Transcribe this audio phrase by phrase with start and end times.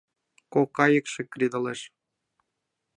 [0.53, 1.79] Кок кайыкше кредалеш.